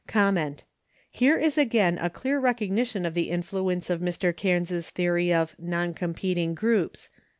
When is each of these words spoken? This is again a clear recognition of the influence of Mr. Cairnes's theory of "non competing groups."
This 0.11 0.63
is 1.21 1.57
again 1.59 1.99
a 1.99 2.09
clear 2.09 2.39
recognition 2.39 3.05
of 3.05 3.13
the 3.13 3.29
influence 3.29 3.91
of 3.91 3.99
Mr. 4.01 4.35
Cairnes's 4.35 4.89
theory 4.89 5.31
of 5.31 5.55
"non 5.59 5.93
competing 5.93 6.55
groups." 6.55 7.11